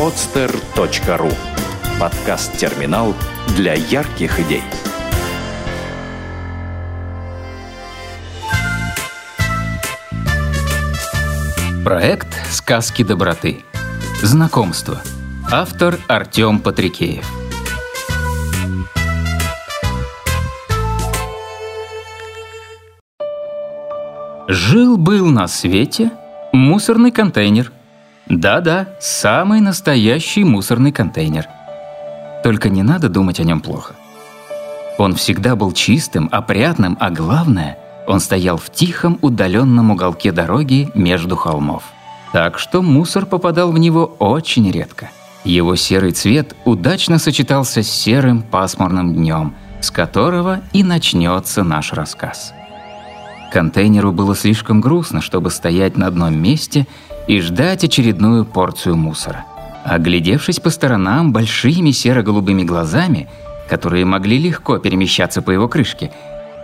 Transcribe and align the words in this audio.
podster.ru 0.00 1.30
Подкаст-терминал 2.00 3.14
для 3.54 3.74
ярких 3.74 4.40
идей. 4.40 4.62
Проект 11.84 12.28
«Сказки 12.50 13.02
доброты». 13.02 13.62
Знакомство. 14.22 15.02
Автор 15.52 15.98
Артем 16.08 16.60
Патрикеев. 16.60 17.30
Жил-был 24.48 25.26
на 25.26 25.46
свете 25.46 26.10
мусорный 26.54 27.12
контейнер. 27.12 27.70
Да-да, 28.30 28.86
самый 29.00 29.60
настоящий 29.60 30.44
мусорный 30.44 30.92
контейнер. 30.92 31.48
Только 32.44 32.68
не 32.68 32.84
надо 32.84 33.08
думать 33.08 33.40
о 33.40 33.44
нем 33.44 33.60
плохо. 33.60 33.94
Он 34.98 35.16
всегда 35.16 35.56
был 35.56 35.72
чистым, 35.72 36.28
опрятным, 36.30 36.96
а 37.00 37.10
главное, 37.10 37.76
он 38.06 38.20
стоял 38.20 38.56
в 38.56 38.70
тихом, 38.70 39.18
удаленном 39.20 39.90
уголке 39.90 40.30
дороги 40.30 40.90
между 40.94 41.34
холмов. 41.34 41.82
Так 42.32 42.60
что 42.60 42.82
мусор 42.82 43.26
попадал 43.26 43.72
в 43.72 43.78
него 43.78 44.04
очень 44.20 44.70
редко. 44.70 45.10
Его 45.42 45.74
серый 45.74 46.12
цвет 46.12 46.54
удачно 46.64 47.18
сочетался 47.18 47.82
с 47.82 47.90
серым 47.90 48.42
пасмурным 48.42 49.12
днем, 49.12 49.56
с 49.80 49.90
которого 49.90 50.60
и 50.72 50.84
начнется 50.84 51.64
наш 51.64 51.92
рассказ. 51.92 52.52
Контейнеру 53.50 54.12
было 54.12 54.36
слишком 54.36 54.80
грустно, 54.80 55.20
чтобы 55.20 55.50
стоять 55.50 55.96
на 55.96 56.06
одном 56.06 56.40
месте 56.40 56.86
и 57.30 57.40
ждать 57.40 57.84
очередную 57.84 58.44
порцию 58.44 58.96
мусора. 58.96 59.44
Оглядевшись 59.84 60.58
по 60.58 60.68
сторонам 60.68 61.32
большими 61.32 61.92
серо-голубыми 61.92 62.64
глазами, 62.64 63.28
которые 63.68 64.04
могли 64.04 64.36
легко 64.36 64.78
перемещаться 64.78 65.40
по 65.40 65.52
его 65.52 65.68
крышке, 65.68 66.10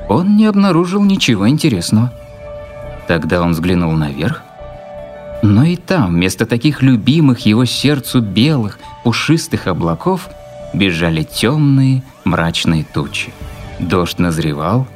он 0.08 0.36
не 0.36 0.46
обнаружил 0.46 1.04
ничего 1.04 1.48
интересного. 1.48 2.12
Тогда 3.06 3.42
он 3.42 3.52
взглянул 3.52 3.92
наверх, 3.92 4.42
но 5.40 5.62
и 5.62 5.76
там 5.76 6.14
вместо 6.14 6.46
таких 6.46 6.82
любимых 6.82 7.46
его 7.46 7.64
сердцу 7.64 8.20
белых, 8.20 8.80
пушистых 9.04 9.68
облаков 9.68 10.28
бежали 10.74 11.22
темные, 11.22 12.02
мрачные 12.24 12.84
тучи. 12.92 13.32
Дождь 13.78 14.18
назревал, 14.18 14.88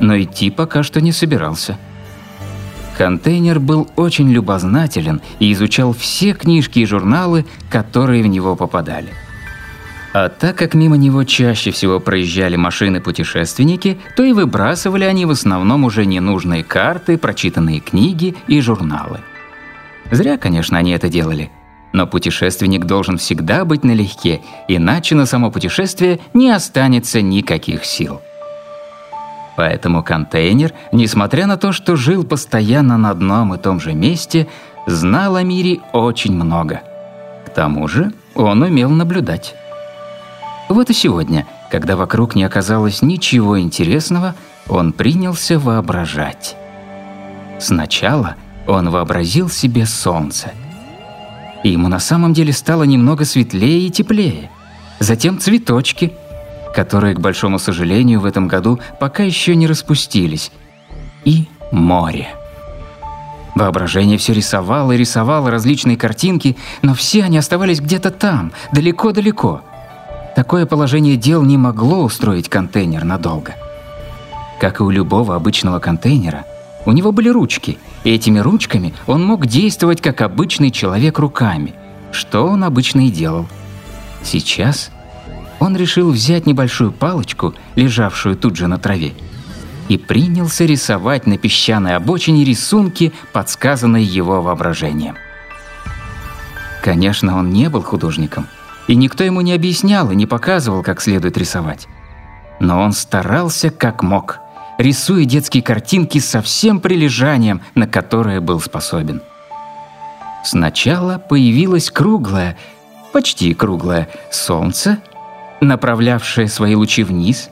но 0.00 0.20
идти 0.20 0.50
пока 0.50 0.82
что 0.82 1.00
не 1.00 1.12
собирался. 1.12 1.78
Контейнер 2.96 3.60
был 3.60 3.88
очень 3.96 4.30
любознателен 4.32 5.20
и 5.38 5.52
изучал 5.52 5.92
все 5.92 6.32
книжки 6.32 6.78
и 6.78 6.86
журналы, 6.86 7.44
которые 7.68 8.22
в 8.22 8.26
него 8.26 8.56
попадали. 8.56 9.12
А 10.14 10.30
так 10.30 10.56
как 10.56 10.72
мимо 10.72 10.96
него 10.96 11.24
чаще 11.24 11.70
всего 11.72 12.00
проезжали 12.00 12.56
машины-путешественники, 12.56 13.98
то 14.16 14.24
и 14.24 14.32
выбрасывали 14.32 15.04
они 15.04 15.26
в 15.26 15.30
основном 15.30 15.84
уже 15.84 16.06
ненужные 16.06 16.64
карты, 16.64 17.18
прочитанные 17.18 17.80
книги 17.80 18.34
и 18.46 18.62
журналы. 18.62 19.20
Зря, 20.10 20.38
конечно, 20.38 20.78
они 20.78 20.92
это 20.92 21.10
делали. 21.10 21.50
Но 21.92 22.06
путешественник 22.06 22.86
должен 22.86 23.18
всегда 23.18 23.66
быть 23.66 23.84
налегке, 23.84 24.40
иначе 24.68 25.14
на 25.14 25.26
само 25.26 25.50
путешествие 25.50 26.18
не 26.32 26.50
останется 26.50 27.20
никаких 27.20 27.84
сил. 27.84 28.22
Поэтому 29.56 30.02
контейнер, 30.02 30.72
несмотря 30.92 31.46
на 31.46 31.56
то, 31.56 31.72
что 31.72 31.96
жил 31.96 32.24
постоянно 32.24 32.98
на 32.98 33.10
одном 33.10 33.54
и 33.54 33.58
том 33.58 33.80
же 33.80 33.94
месте, 33.94 34.46
знал 34.86 35.36
о 35.36 35.42
мире 35.42 35.80
очень 35.92 36.34
много. 36.34 36.82
К 37.46 37.50
тому 37.50 37.88
же 37.88 38.12
он 38.34 38.62
умел 38.62 38.90
наблюдать. 38.90 39.54
Вот 40.68 40.90
и 40.90 40.92
сегодня, 40.92 41.46
когда 41.70 41.96
вокруг 41.96 42.34
не 42.34 42.44
оказалось 42.44 43.00
ничего 43.00 43.58
интересного, 43.58 44.34
он 44.68 44.92
принялся 44.92 45.58
воображать. 45.58 46.54
Сначала 47.58 48.36
он 48.66 48.90
вообразил 48.90 49.48
себе 49.48 49.86
солнце. 49.86 50.50
И 51.64 51.70
ему 51.70 51.88
на 51.88 51.98
самом 51.98 52.34
деле 52.34 52.52
стало 52.52 52.82
немного 52.82 53.24
светлее 53.24 53.86
и 53.86 53.90
теплее. 53.90 54.50
Затем 54.98 55.38
цветочки– 55.38 56.12
которые, 56.76 57.14
к 57.14 57.20
большому 57.20 57.58
сожалению, 57.58 58.20
в 58.20 58.26
этом 58.26 58.48
году 58.48 58.78
пока 59.00 59.22
еще 59.22 59.56
не 59.56 59.66
распустились, 59.66 60.52
и 61.24 61.46
море. 61.72 62.28
Воображение 63.54 64.18
все 64.18 64.34
рисовало 64.34 64.92
и 64.92 64.98
рисовало 64.98 65.50
различные 65.50 65.96
картинки, 65.96 66.58
но 66.82 66.92
все 66.92 67.24
они 67.24 67.38
оставались 67.38 67.80
где-то 67.80 68.10
там, 68.10 68.52
далеко-далеко. 68.72 69.62
Такое 70.36 70.66
положение 70.66 71.16
дел 71.16 71.42
не 71.42 71.56
могло 71.56 72.02
устроить 72.02 72.50
контейнер 72.50 73.04
надолго. 73.04 73.54
Как 74.60 74.80
и 74.80 74.82
у 74.82 74.90
любого 74.90 75.34
обычного 75.34 75.78
контейнера, 75.78 76.44
у 76.84 76.92
него 76.92 77.10
были 77.10 77.30
ручки, 77.30 77.78
и 78.04 78.10
этими 78.10 78.38
ручками 78.38 78.92
он 79.06 79.24
мог 79.24 79.46
действовать 79.46 80.02
как 80.02 80.20
обычный 80.20 80.70
человек 80.70 81.18
руками, 81.18 81.72
что 82.12 82.46
он 82.46 82.64
обычно 82.64 83.06
и 83.06 83.10
делал. 83.10 83.46
Сейчас 84.22 84.90
он 85.60 85.76
решил 85.76 86.10
взять 86.10 86.46
небольшую 86.46 86.92
палочку, 86.92 87.54
лежавшую 87.76 88.36
тут 88.36 88.56
же 88.56 88.66
на 88.66 88.78
траве, 88.78 89.12
и 89.88 89.96
принялся 89.96 90.64
рисовать 90.64 91.26
на 91.26 91.38
песчаной 91.38 91.96
обочине 91.96 92.44
рисунки, 92.44 93.12
подсказанные 93.32 94.04
его 94.04 94.42
воображением. 94.42 95.16
Конечно, 96.82 97.36
он 97.36 97.50
не 97.50 97.68
был 97.68 97.82
художником, 97.82 98.46
и 98.86 98.94
никто 98.94 99.24
ему 99.24 99.40
не 99.40 99.52
объяснял 99.52 100.10
и 100.10 100.16
не 100.16 100.26
показывал, 100.26 100.82
как 100.82 101.00
следует 101.00 101.36
рисовать. 101.36 101.88
Но 102.60 102.80
он 102.80 102.92
старался 102.92 103.70
как 103.70 104.02
мог, 104.02 104.38
рисуя 104.78 105.24
детские 105.24 105.62
картинки 105.62 106.18
со 106.18 106.42
всем 106.42 106.80
прилежанием, 106.80 107.60
на 107.74 107.86
которое 107.86 108.40
был 108.40 108.60
способен. 108.60 109.22
Сначала 110.44 111.18
появилось 111.18 111.90
круглое, 111.90 112.56
почти 113.12 113.52
круглое 113.54 114.08
солнце– 114.30 114.98
направлявшие 115.60 116.48
свои 116.48 116.74
лучи 116.74 117.02
вниз, 117.02 117.50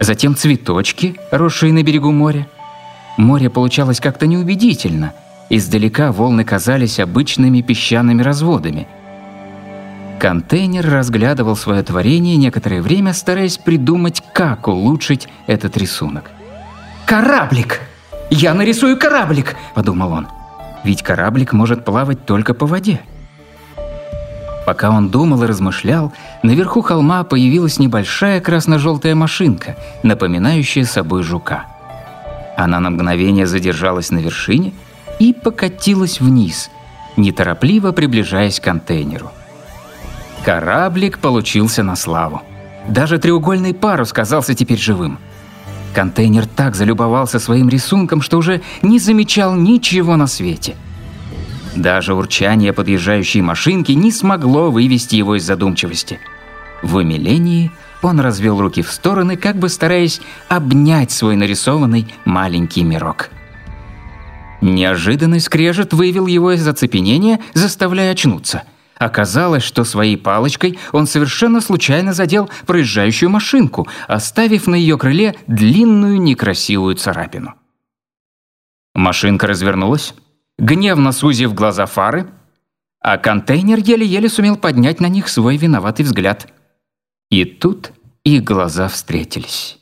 затем 0.00 0.36
цветочки, 0.36 1.16
росшие 1.30 1.72
на 1.72 1.82
берегу 1.82 2.12
моря. 2.12 2.46
Море 3.16 3.50
получалось 3.50 4.00
как-то 4.00 4.26
неубедительно. 4.26 5.12
Издалека 5.50 6.10
волны 6.10 6.44
казались 6.44 6.98
обычными 6.98 7.60
песчаными 7.60 8.22
разводами. 8.22 8.88
Контейнер 10.18 10.88
разглядывал 10.88 11.54
свое 11.54 11.82
творение 11.82 12.36
некоторое 12.36 12.80
время, 12.80 13.12
стараясь 13.12 13.58
придумать, 13.58 14.22
как 14.32 14.68
улучшить 14.68 15.28
этот 15.46 15.76
рисунок. 15.76 16.30
«Кораблик! 17.04 17.80
Я 18.30 18.54
нарисую 18.54 18.98
кораблик!»– 18.98 19.56
подумал 19.74 20.12
он. 20.12 20.26
Ведь 20.84 21.02
кораблик 21.02 21.52
может 21.52 21.84
плавать 21.84 22.24
только 22.26 22.54
по 22.54 22.66
воде. 22.66 23.00
Пока 24.64 24.90
он 24.90 25.10
думал 25.10 25.44
и 25.44 25.46
размышлял, 25.46 26.12
наверху 26.42 26.80
холма 26.80 27.22
появилась 27.24 27.78
небольшая 27.78 28.40
красно-желтая 28.40 29.14
машинка, 29.14 29.76
напоминающая 30.02 30.84
собой 30.84 31.22
жука. 31.22 31.66
Она 32.56 32.80
на 32.80 32.90
мгновение 32.90 33.46
задержалась 33.46 34.10
на 34.10 34.18
вершине 34.18 34.72
и 35.18 35.34
покатилась 35.34 36.20
вниз, 36.20 36.70
неторопливо 37.16 37.92
приближаясь 37.92 38.58
к 38.58 38.64
контейнеру. 38.64 39.30
Кораблик 40.44 41.18
получился 41.18 41.82
на 41.82 41.96
славу. 41.96 42.42
Даже 42.88 43.18
треугольный 43.18 43.74
парус 43.74 44.12
казался 44.12 44.54
теперь 44.54 44.78
живым. 44.78 45.18
Контейнер 45.94 46.46
так 46.46 46.74
залюбовался 46.74 47.38
своим 47.38 47.68
рисунком, 47.68 48.20
что 48.20 48.38
уже 48.38 48.62
не 48.82 48.98
замечал 48.98 49.54
ничего 49.54 50.16
на 50.16 50.26
свете– 50.26 50.74
даже 51.76 52.14
урчание 52.14 52.72
подъезжающей 52.72 53.40
машинки 53.40 53.92
не 53.92 54.12
смогло 54.12 54.70
вывести 54.70 55.16
его 55.16 55.36
из 55.36 55.44
задумчивости. 55.44 56.20
В 56.82 56.96
умилении 56.96 57.70
он 58.02 58.20
развел 58.20 58.60
руки 58.60 58.82
в 58.82 58.90
стороны, 58.90 59.36
как 59.36 59.56
бы 59.56 59.68
стараясь 59.68 60.20
обнять 60.48 61.10
свой 61.10 61.36
нарисованный 61.36 62.14
маленький 62.24 62.84
мирок. 62.84 63.30
Неожиданный 64.60 65.40
скрежет 65.40 65.92
вывел 65.92 66.26
его 66.26 66.52
из 66.52 66.66
оцепенения, 66.66 67.40
заставляя 67.54 68.12
очнуться. 68.12 68.62
Оказалось, 68.96 69.62
что 69.62 69.84
своей 69.84 70.16
палочкой 70.16 70.78
он 70.92 71.06
совершенно 71.06 71.60
случайно 71.60 72.12
задел 72.12 72.48
проезжающую 72.66 73.28
машинку, 73.28 73.88
оставив 74.06 74.66
на 74.66 74.76
ее 74.76 74.96
крыле 74.96 75.34
длинную 75.46 76.20
некрасивую 76.20 76.94
царапину. 76.94 77.54
Машинка 78.94 79.48
развернулась, 79.48 80.14
гневно 80.58 81.12
сузив 81.12 81.54
глаза 81.54 81.86
фары, 81.86 82.26
а 83.00 83.18
контейнер 83.18 83.78
еле-еле 83.78 84.28
сумел 84.28 84.56
поднять 84.56 85.00
на 85.00 85.08
них 85.08 85.28
свой 85.28 85.56
виноватый 85.56 86.04
взгляд. 86.04 86.48
И 87.30 87.44
тут 87.44 87.92
их 88.24 88.44
глаза 88.44 88.88
встретились. 88.88 89.78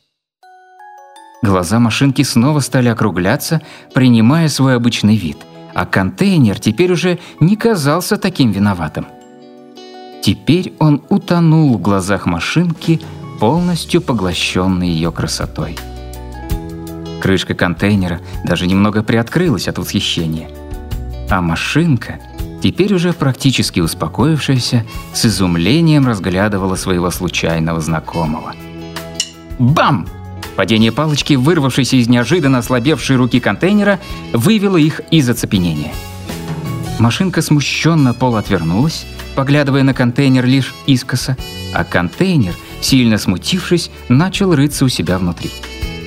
Глаза 1.43 1.79
машинки 1.79 2.23
снова 2.23 2.61
стали 2.61 2.89
округляться, 2.89 3.63
принимая 3.95 4.49
свой 4.49 4.77
обычный 4.77 5.17
вид, 5.17 5.39
а 5.75 5.87
контейнер 5.87 6.59
теперь 6.59 6.93
уже 6.93 7.19
не 7.41 7.57
казался 7.57 8.17
таким 8.17 8.53
виноватым. 8.53 9.07
Теперь 10.23 10.73
он 10.79 11.03
утонул 11.09 11.77
в 11.77 11.83
глазах 11.83 12.27
машинки, 12.27 13.01
полностью 13.41 14.01
поглощенный 14.01 14.89
ее 14.89 15.11
красотой. 15.11 15.77
Крышка 17.21 17.55
контейнера 17.55 18.21
даже 18.45 18.69
немного 18.69 19.03
приоткрылась 19.03 19.67
от 19.67 19.79
восхищения. 19.79 20.49
А 21.33 21.41
машинка, 21.41 22.21
теперь 22.63 22.93
уже 22.93 23.15
практически 23.15 23.81
успокоившаяся, 23.81 24.85
с 25.15 25.25
изумлением 25.25 26.07
разглядывала 26.07 26.75
своего 26.75 27.11
случайного 27.11 27.81
знакомого. 27.81 28.55
Бам! 29.59 30.07
Падение 30.57 30.93
палочки, 30.93 31.33
вырвавшейся 31.33 31.97
из 31.97 32.07
неожиданно 32.07 32.59
ослабевшей 32.59 33.17
руки 33.17 33.41
контейнера, 33.41 33.99
вывело 34.35 34.77
их 34.77 35.01
из 35.11 35.27
оцепенения. 35.31 35.95
Машинка 36.99 37.41
смущенно 37.41 38.13
полуотвернулась, 38.13 39.07
поглядывая 39.35 39.85
на 39.85 39.95
контейнер 39.95 40.45
лишь 40.45 40.75
искоса, 40.87 41.39
а 41.73 41.85
контейнер, 41.85 42.55
сильно 42.83 43.17
смутившись, 43.17 43.91
начал 44.11 44.55
рыться 44.55 44.85
у 44.85 44.89
себя 44.89 45.17
внутри. 45.17 45.51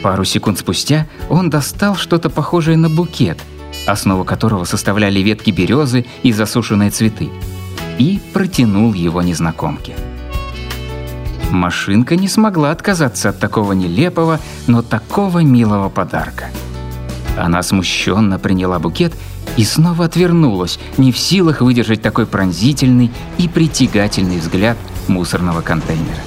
Пару 0.04 0.24
секунд 0.24 0.60
спустя 0.60 1.07
он 1.31 1.50
достал 1.50 1.95
что-то 1.95 2.30
похожее 2.30 2.78
на 2.78 2.92
букет, 2.92 3.39
основу 3.85 4.23
которого 4.23 4.65
составляли 4.65 5.19
ветки 5.19 5.51
березы 5.51 6.05
и 6.23 6.31
засушенные 6.31 6.91
цветы, 6.91 7.29
и 7.97 8.19
протянул 8.33 8.93
его 8.93 9.21
незнакомке. 9.21 9.95
Машинка 11.51 12.15
не 12.15 12.27
смогла 12.27 12.71
отказаться 12.71 13.29
от 13.29 13.39
такого 13.39 13.73
нелепого, 13.73 14.39
но 14.67 14.81
такого 14.81 15.39
милого 15.39 15.89
подарка. 15.89 16.49
Она 17.37 17.61
смущенно 17.63 18.39
приняла 18.39 18.79
букет 18.79 19.13
и 19.57 19.63
снова 19.63 20.05
отвернулась, 20.05 20.79
не 20.97 21.11
в 21.11 21.17
силах 21.17 21.61
выдержать 21.61 22.01
такой 22.01 22.25
пронзительный 22.25 23.11
и 23.37 23.47
притягательный 23.47 24.39
взгляд 24.39 24.77
мусорного 25.07 25.61
контейнера. 25.61 26.21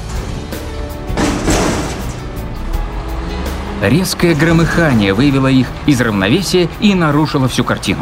Резкое 3.83 4.35
громыхание 4.35 5.15
вывело 5.15 5.47
их 5.47 5.69
из 5.87 6.01
равновесия 6.01 6.69
и 6.81 6.95
нарушило 6.95 7.47
всю 7.49 7.63
картину. 7.63 8.01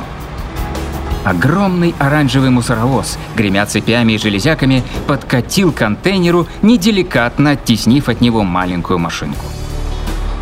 Огромный 1.22 1.94
оранжевый 1.98 2.50
мусоровоз, 2.50 3.18
гремя 3.36 3.66
цепями 3.66 4.12
и 4.12 4.18
железяками, 4.18 4.84
подкатил 5.06 5.72
к 5.72 5.76
контейнеру, 5.76 6.46
неделикатно 6.62 7.50
оттеснив 7.50 8.08
от 8.08 8.20
него 8.20 8.42
маленькую 8.42 8.98
машинку. 8.98 9.44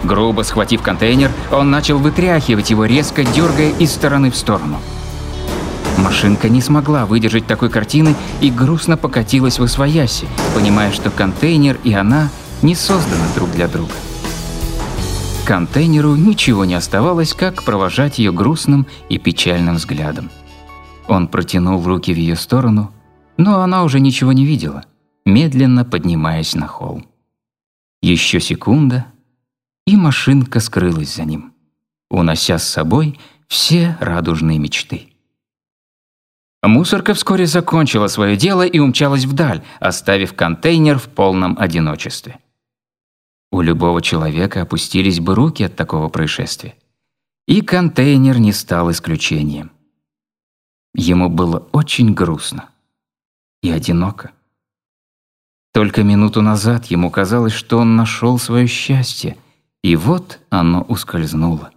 Грубо 0.05 0.43
схватив 0.43 0.83
контейнер, 0.83 1.31
он 1.51 1.71
начал 1.71 1.99
вытряхивать 1.99 2.71
его, 2.71 2.85
резко 2.85 3.25
дергая 3.25 3.71
из 3.71 3.93
стороны 3.93 4.31
в 4.31 4.37
сторону. 4.37 4.79
Машинка 5.97 6.49
не 6.49 6.61
смогла 6.61 7.07
выдержать 7.07 7.47
такой 7.47 7.71
картины 7.71 8.15
и 8.41 8.51
грустно 8.51 8.97
покатилась 8.97 9.59
в 9.59 9.63
освояси, 9.63 10.27
понимая, 10.55 10.93
что 10.93 11.11
контейнер 11.11 11.79
и 11.83 11.95
она 11.95 12.29
не 12.63 12.75
созданы 12.75 13.25
друг 13.35 13.51
для 13.53 13.69
друга. 13.69 13.95
Контейнеру 15.45 16.17
ничего 16.17 16.65
не 16.65 16.75
оставалось, 16.75 17.35
как 17.35 17.65
провожать 17.65 18.19
ее 18.19 18.33
грустным 18.33 18.87
и 19.11 19.19
печальным 19.19 19.77
взглядом. 19.77 20.31
Он 21.07 21.29
протянул 21.29 21.83
руки 21.83 22.15
в 22.15 22.17
ее 22.17 22.35
сторону, 22.35 22.93
но 23.37 23.61
она 23.61 23.85
уже 23.85 24.01
ничего 24.01 24.33
не 24.33 24.47
видела, 24.47 24.87
медленно 25.27 25.85
поднимаясь 25.85 26.55
на 26.55 26.67
холм. 26.67 27.07
Еще 28.01 28.41
секунда, 28.41 29.07
и 29.87 29.97
машинка 29.97 30.61
скрылась 30.61 31.15
за 31.15 31.25
ним, 31.25 31.53
унося 32.09 32.59
с 32.59 32.67
собой 32.67 33.21
все 33.47 33.99
радужные 34.01 34.59
мечты. 34.59 35.09
Мусорка 36.63 37.13
вскоре 37.13 37.45
закончила 37.45 38.07
свое 38.07 38.39
дело 38.39 38.63
и 38.63 38.79
умчалась 38.79 39.27
вдаль, 39.27 39.63
оставив 39.79 40.35
контейнер 40.35 40.99
в 40.99 41.09
полном 41.09 41.55
одиночестве. 41.59 42.39
У 43.55 43.61
любого 43.61 44.03
человека 44.03 44.63
опустились 44.63 45.21
бы 45.21 45.37
руки 45.37 45.63
от 45.63 45.77
такого 45.77 46.09
происшествия. 46.09 46.75
И 47.47 47.61
контейнер 47.61 48.41
не 48.41 48.53
стал 48.53 48.91
исключением. 48.91 49.71
Ему 50.93 51.29
было 51.29 51.69
очень 51.71 52.15
грустно 52.15 52.71
и 53.63 53.71
одиноко. 53.71 54.33
Только 55.73 56.03
минуту 56.03 56.43
назад 56.43 56.87
ему 56.87 57.13
казалось, 57.13 57.53
что 57.53 57.79
он 57.79 57.95
нашел 57.95 58.41
свое 58.41 58.67
счастье, 58.67 59.37
и 59.85 59.95
вот 59.95 60.41
оно 60.51 60.83
ускользнуло, 60.83 61.71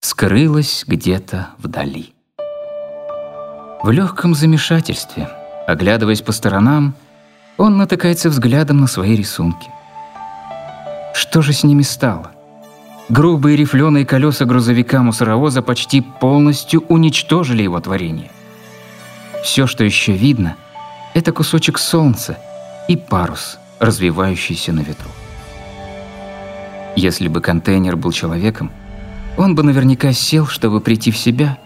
скрылось 0.00 0.82
где-то 0.86 1.50
вдали. 1.58 2.14
В 3.82 3.90
легком 3.90 4.34
замешательстве, 4.34 5.28
оглядываясь 5.66 6.22
по 6.22 6.32
сторонам, 6.32 6.94
он 7.58 7.76
натыкается 7.76 8.30
взглядом 8.30 8.78
на 8.78 8.86
свои 8.86 9.14
рисунки. 9.14 9.68
Что 11.14 11.42
же 11.42 11.52
с 11.52 11.64
ними 11.64 11.82
стало? 11.82 12.32
Грубые 13.08 13.56
рифленые 13.56 14.06
колеса 14.06 14.44
грузовика-мусоровоза 14.44 15.62
почти 15.62 16.00
полностью 16.00 16.84
уничтожили 16.88 17.62
его 17.62 17.80
творение. 17.80 18.30
Все, 19.44 19.66
что 19.66 19.84
еще 19.84 20.12
видно, 20.12 20.56
это 21.14 21.32
кусочек 21.32 21.78
солнца 21.78 22.38
и 22.88 22.96
парус, 22.96 23.58
развивающийся 23.80 24.72
на 24.72 24.80
ветру. 24.80 25.10
Если 26.96 27.28
бы 27.28 27.40
контейнер 27.40 27.96
был 27.96 28.12
человеком, 28.12 28.70
он 29.36 29.54
бы 29.54 29.62
наверняка 29.62 30.12
сел, 30.12 30.46
чтобы 30.46 30.80
прийти 30.80 31.10
в 31.10 31.18
себя, 31.18 31.58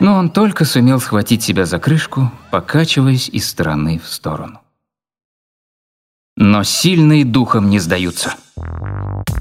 но 0.00 0.16
он 0.16 0.30
только 0.30 0.64
сумел 0.64 1.00
схватить 1.00 1.42
себя 1.42 1.64
за 1.64 1.78
крышку, 1.78 2.30
покачиваясь 2.50 3.28
из 3.28 3.48
стороны 3.48 4.00
в 4.04 4.08
сторону. 4.08 4.60
Но 6.44 6.64
сильные 6.64 7.24
духом 7.24 7.70
не 7.70 7.78
сдаются. 7.78 8.34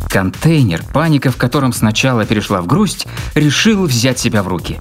Контейнер, 0.08 0.84
паника 0.94 1.32
в 1.32 1.36
котором 1.36 1.74
сначала 1.74 2.26
перешла 2.26 2.62
в 2.62 2.68
грусть, 2.68 3.08
решил 3.34 3.88
взять 3.88 4.20
себя 4.20 4.44
в 4.44 4.48
руки. 4.48 4.80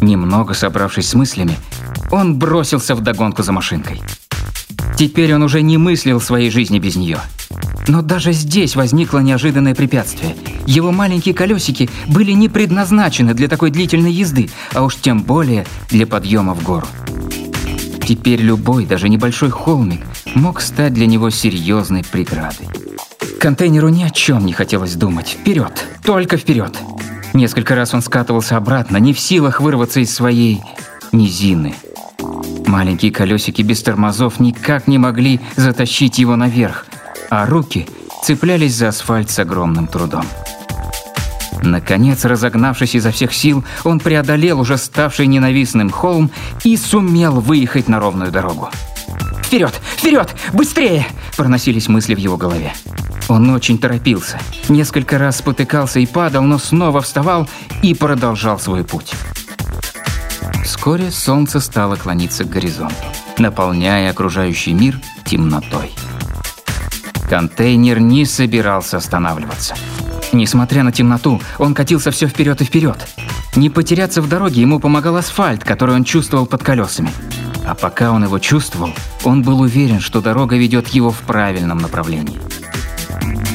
Немного 0.00 0.54
собравшись 0.54 1.10
с 1.10 1.14
мыслями, 1.14 1.56
он 2.10 2.40
бросился 2.40 2.96
в 2.96 3.02
догонку 3.02 3.44
за 3.44 3.52
машинкой. 3.52 4.02
Теперь 4.98 5.32
он 5.32 5.44
уже 5.44 5.62
не 5.62 5.78
мыслил 5.78 6.20
своей 6.20 6.50
жизни 6.50 6.80
без 6.80 6.96
нее. 6.96 7.20
Но 7.86 8.02
даже 8.02 8.32
здесь 8.32 8.74
возникло 8.74 9.20
неожиданное 9.20 9.76
препятствие. 9.76 10.34
Его 10.66 10.90
маленькие 10.90 11.36
колесики 11.36 11.88
были 12.08 12.32
не 12.32 12.48
предназначены 12.48 13.32
для 13.32 13.46
такой 13.46 13.70
длительной 13.70 14.10
езды, 14.10 14.50
а 14.72 14.82
уж 14.82 14.96
тем 14.96 15.22
более 15.22 15.66
для 15.88 16.08
подъема 16.08 16.52
в 16.52 16.64
гору. 16.64 16.88
Теперь 18.04 18.40
любой, 18.40 18.86
даже 18.86 19.08
небольшой 19.08 19.50
холмик, 19.50 20.00
мог 20.34 20.60
стать 20.60 20.92
для 20.92 21.06
него 21.06 21.30
серьезной 21.30 22.04
преградой. 22.04 22.68
Контейнеру 23.40 23.88
ни 23.88 24.02
о 24.02 24.10
чем 24.10 24.46
не 24.46 24.52
хотелось 24.52 24.94
думать. 24.94 25.36
Вперед, 25.40 25.84
только 26.02 26.36
вперед. 26.36 26.76
Несколько 27.32 27.74
раз 27.74 27.94
он 27.94 28.02
скатывался 28.02 28.56
обратно, 28.56 28.96
не 28.96 29.12
в 29.12 29.20
силах 29.20 29.60
вырваться 29.60 30.00
из 30.00 30.14
своей 30.14 30.62
низины. 31.12 31.74
Маленькие 32.66 33.12
колесики 33.12 33.62
без 33.62 33.82
тормозов 33.82 34.40
никак 34.40 34.86
не 34.86 34.98
могли 34.98 35.40
затащить 35.56 36.18
его 36.18 36.36
наверх, 36.36 36.86
а 37.30 37.46
руки 37.46 37.86
цеплялись 38.22 38.74
за 38.74 38.88
асфальт 38.88 39.30
с 39.30 39.38
огромным 39.38 39.86
трудом. 39.86 40.24
Наконец, 41.62 42.24
разогнавшись 42.24 42.94
изо 42.94 43.10
всех 43.10 43.32
сил, 43.32 43.64
он 43.84 44.00
преодолел 44.00 44.60
уже 44.60 44.76
ставший 44.76 45.26
ненавистным 45.26 45.90
холм 45.90 46.30
и 46.62 46.76
сумел 46.76 47.40
выехать 47.40 47.88
на 47.88 48.00
ровную 48.00 48.30
дорогу. 48.30 48.70
«Вперед! 49.44 49.80
Вперед! 49.96 50.34
Быстрее!»– 50.52 51.06
проносились 51.36 51.88
мысли 51.88 52.14
в 52.14 52.18
его 52.18 52.36
голове. 52.36 52.72
Он 53.28 53.50
очень 53.50 53.78
торопился, 53.78 54.38
несколько 54.68 55.18
раз 55.18 55.38
спотыкался 55.38 56.00
и 56.00 56.06
падал, 56.06 56.42
но 56.42 56.58
снова 56.58 57.00
вставал 57.00 57.48
и 57.82 57.94
продолжал 57.94 58.58
свой 58.58 58.84
путь. 58.84 59.12
Вскоре 60.64 61.10
солнце 61.10 61.60
стало 61.60 61.96
клониться 61.96 62.44
к 62.44 62.50
горизонту, 62.50 62.94
наполняя 63.38 64.10
окружающий 64.10 64.72
мир 64.72 64.98
темнотой. 65.24 65.92
Контейнер 67.28 68.00
не 68.00 68.24
собирался 68.24 68.96
останавливаться. 68.96 69.74
Несмотря 70.32 70.82
на 70.82 70.92
темноту, 70.92 71.40
он 71.58 71.74
катился 71.74 72.10
все 72.10 72.26
вперед 72.26 72.60
и 72.60 72.64
вперед. 72.64 72.96
Не 73.56 73.70
потеряться 73.70 74.20
в 74.20 74.28
дороге 74.28 74.62
ему 74.62 74.80
помогал 74.80 75.16
асфальт, 75.16 75.64
который 75.64 75.94
он 75.94 76.04
чувствовал 76.04 76.46
под 76.46 76.62
колесами. 76.62 77.10
А 77.64 77.74
пока 77.74 78.12
он 78.12 78.24
его 78.24 78.38
чувствовал, 78.38 78.92
он 79.24 79.42
был 79.42 79.60
уверен, 79.60 80.00
что 80.00 80.20
дорога 80.20 80.56
ведет 80.56 80.88
его 80.88 81.10
в 81.10 81.18
правильном 81.20 81.78
направлении. 81.78 82.40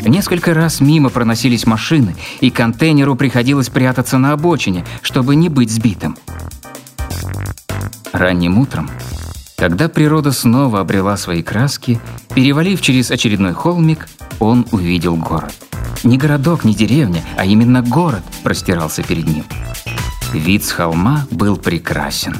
Несколько 0.04 0.54
раз 0.54 0.80
мимо 0.80 1.10
проносились 1.10 1.66
машины, 1.66 2.16
и 2.40 2.50
контейнеру 2.50 3.16
приходилось 3.16 3.70
прятаться 3.70 4.18
на 4.18 4.34
обочине, 4.34 4.86
чтобы 5.02 5.36
не 5.36 5.50
быть 5.50 5.70
сбитым. 5.70 6.18
Ранним 8.12 8.58
утром, 8.58 8.90
когда 9.56 9.90
природа 9.90 10.32
снова 10.32 10.80
обрела 10.80 11.18
свои 11.18 11.44
краски, 11.44 12.00
перевалив 12.34 12.82
через 12.82 13.12
очередной 13.12 13.54
холмик, 13.54 14.08
он 14.40 14.66
увидел 14.72 15.16
город. 15.16 15.54
Не 16.04 16.18
городок, 16.18 16.64
не 16.64 16.74
деревня, 16.74 17.22
а 17.38 17.46
именно 17.46 17.82
город 17.82 18.24
простирался 18.42 19.04
перед 19.04 19.28
ним. 19.28 19.44
Вид 20.34 20.64
с 20.64 20.72
холма 20.72 21.28
был 21.30 21.58
прекрасен. 21.58 22.36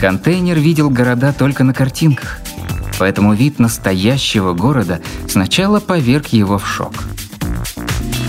Контейнер 0.00 0.58
видел 0.58 0.90
города 0.90 1.32
только 1.32 1.64
на 1.64 1.72
картинках, 1.72 2.38
поэтому 2.98 3.32
вид 3.32 3.58
настоящего 3.58 4.52
города 4.52 5.00
сначала 5.26 5.80
поверг 5.80 6.28
его 6.28 6.58
в 6.58 6.66
шок. 6.66 6.92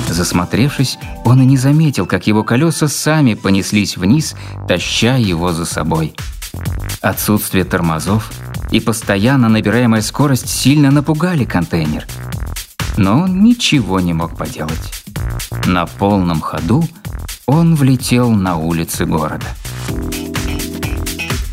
Засмотревшись, 0.07 0.97
он 1.25 1.41
и 1.41 1.45
не 1.45 1.57
заметил, 1.57 2.05
как 2.05 2.25
его 2.25 2.45
колеса 2.45 2.87
сами 2.87 3.33
понеслись 3.33 3.97
вниз, 3.97 4.35
таща 4.67 5.17
его 5.17 5.51
за 5.51 5.65
собой. 5.65 6.15
Отсутствие 7.01 7.65
тормозов 7.65 8.31
и 8.71 8.79
постоянно 8.79 9.49
набираемая 9.49 10.01
скорость 10.01 10.49
сильно 10.49 10.89
напугали 10.89 11.43
контейнер. 11.43 12.05
Но 12.95 13.21
он 13.23 13.43
ничего 13.43 13.99
не 13.99 14.13
мог 14.13 14.37
поделать. 14.37 15.03
На 15.65 15.85
полном 15.85 16.39
ходу 16.39 16.83
он 17.45 17.75
влетел 17.75 18.31
на 18.31 18.55
улицы 18.57 19.05
города. 19.05 19.47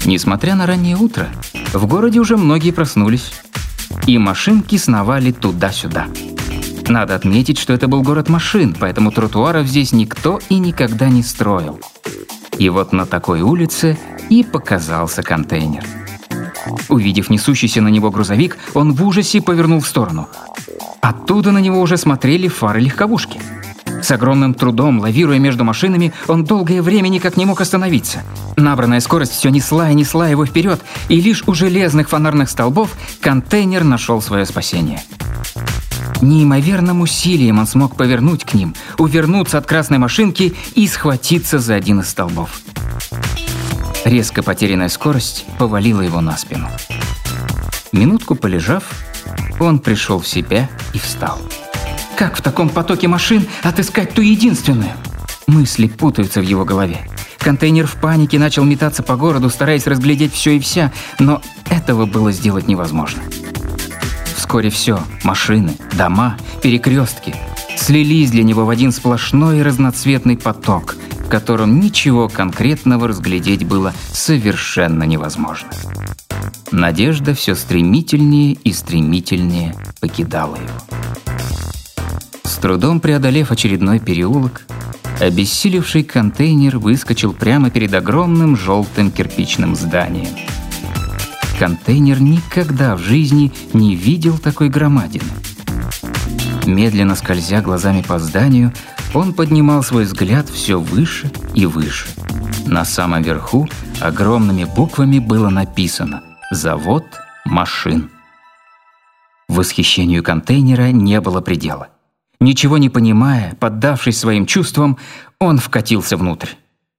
Несмотря 0.05 0.55
на 0.55 0.67
раннее 0.67 0.97
утро, 0.97 1.29
в 1.73 1.87
городе 1.87 2.21
уже 2.21 2.37
многие 2.37 2.73
проснулись, 2.73 3.33
и 4.07 4.19
машинки 4.19 4.77
сновали 4.77 5.33
туда-сюда. 5.33 6.07
Надо 6.89 7.15
отметить, 7.15 7.59
что 7.59 7.73
это 7.73 7.89
был 7.89 8.03
город 8.03 8.29
машин, 8.29 8.77
поэтому 8.79 9.11
тротуаров 9.11 9.67
здесь 9.67 9.93
никто 9.93 10.41
и 10.51 10.59
никогда 10.59 11.09
не 11.09 11.23
строил. 11.23 11.81
И 12.59 12.69
вот 12.69 12.93
на 12.93 13.07
такой 13.07 13.41
улице 13.41 13.99
и 14.29 14.45
показался 14.45 15.23
контейнер. 15.23 15.85
Увидев 16.91 17.31
несущийся 17.31 17.81
на 17.81 17.89
него 17.89 18.11
грузовик, 18.11 18.59
он 18.75 18.93
в 18.93 19.05
ужасе 19.05 19.41
повернул 19.41 19.81
в 19.81 19.89
сторону. 19.89 20.29
Оттуда 21.01 21.51
на 21.51 21.59
него 21.59 21.81
уже 21.81 21.97
смотрели 21.97 22.49
фары 22.49 22.81
легковушки. 22.81 23.41
С 24.05 24.11
огромным 24.11 24.53
трудом, 24.53 25.01
лавируя 25.01 25.39
между 25.39 25.65
машинами, 25.65 26.13
он 26.29 26.45
долгое 26.45 26.83
время 26.83 27.09
никак 27.09 27.39
не 27.39 27.47
мог 27.47 27.63
остановиться. 27.63 28.23
Набранная 28.55 29.01
скорость 29.01 29.33
все 29.33 29.49
несла 29.49 29.89
и 29.91 29.95
несла 29.95 30.29
его 30.29 30.45
вперед, 30.45 30.83
и 31.09 31.23
лишь 31.23 31.43
у 31.47 31.55
железных 31.55 32.11
фонарных 32.11 32.51
столбов 32.51 32.91
контейнер 33.23 33.83
нашел 33.83 34.21
свое 34.21 34.45
спасение. 34.45 35.01
Неимоверным 36.21 37.01
усилием 37.01 37.59
он 37.59 37.67
смог 37.67 37.97
повернуть 37.97 38.45
к 38.45 38.53
ним, 38.53 38.75
увернуться 38.99 39.57
от 39.57 39.65
красной 39.65 39.97
машинки 39.97 40.55
и 40.75 40.87
схватиться 40.87 41.59
за 41.59 41.75
один 41.75 42.01
из 42.01 42.11
столбов. 42.11 42.61
Резко 44.05 44.43
потерянная 44.43 44.91
скорость 44.91 45.47
повалила 45.59 46.03
его 46.03 46.21
на 46.21 46.37
спину. 46.37 46.69
Минутку 47.91 48.35
полежав, 48.35 48.85
он 49.59 49.79
пришел 49.79 50.21
в 50.21 50.29
себя 50.29 50.69
и 50.93 50.99
встал. 50.99 51.41
Как 52.17 52.37
в 52.37 52.43
таком 52.43 52.69
потоке 52.69 53.09
машин 53.09 53.45
отыскать 53.63 54.15
ту 54.15 54.23
единственную? 54.23 54.93
Мысли 55.49 55.89
путаются 55.89 56.41
в 56.41 56.45
его 56.45 56.65
голове. 56.65 56.99
Контейнер 57.39 57.87
в 57.87 57.97
панике 57.97 58.39
начал 58.39 58.65
метаться 58.65 59.03
по 59.03 59.17
городу, 59.17 59.51
стараясь 59.51 59.87
разглядеть 59.87 60.33
все 60.33 60.53
и 60.53 60.61
вся, 60.61 60.93
но 61.19 61.43
этого 61.69 62.07
было 62.07 62.31
сделать 62.31 62.69
невозможно. 62.69 63.23
Вскоре 64.37 64.71
все– 64.71 65.01
машины, 65.25 65.77
дома, 65.93 66.37
перекрестки– 66.63 67.35
слились 67.77 68.31
для 68.31 68.45
него 68.45 68.65
в 68.65 68.71
один 68.71 68.93
сплошной 68.93 69.63
разноцветный 69.63 70.39
поток, 70.39 70.97
в 71.27 71.29
котором 71.29 71.81
ничего 71.81 72.29
конкретного 72.29 73.09
разглядеть 73.09 73.67
было 73.67 73.93
совершенно 74.13 75.03
невозможно. 75.03 75.69
Надежда 76.71 77.35
все 77.35 77.55
стремительнее 77.55 78.53
и 78.53 78.73
стремительнее 78.73 79.75
покидала 80.01 80.57
его 80.57 81.34
трудом 82.65 82.99
преодолев 82.99 83.53
очередной 83.53 83.99
переулок, 83.99 84.63
обессилевший 85.21 86.03
контейнер 86.03 86.79
выскочил 86.79 87.35
прямо 87.35 87.69
перед 87.69 87.93
огромным 87.93 88.57
желтым 88.57 89.11
кирпичным 89.11 89.77
зданием. 89.77 90.35
Контейнер 91.59 92.23
никогда 92.23 92.97
в 92.97 93.01
жизни 93.01 93.53
не 93.75 93.95
видел 93.95 94.39
такой 94.39 94.71
громадины. 94.71 95.27
Медленно 96.65 97.17
скользя 97.17 97.61
глазами 97.61 98.01
по 98.01 98.19
зданию, 98.19 98.73
он 99.13 99.35
поднимал 99.35 99.83
свой 99.83 100.05
взгляд 100.05 100.49
все 100.49 100.81
выше 100.81 101.31
и 101.53 101.67
выше. 101.67 102.07
На 102.65 102.87
самом 102.87 103.23
верху 103.23 103.69
огромными 104.01 104.65
буквами 104.65 105.19
было 105.19 105.51
написано 105.51 106.23
«Завод 106.51 107.05
машин». 107.45 108.09
Восхищению 109.49 110.23
контейнера 110.23 110.93
не 110.93 111.21
было 111.21 111.43
предела. 111.43 111.89
Ничего 112.45 112.77
не 112.77 112.91
понимая, 112.91 113.57
поддавшись 113.59 114.19
своим 114.19 114.45
чувствам, 114.45 114.99
он 115.39 115.57
вкатился 115.57 116.19
внутрь. 116.19 116.51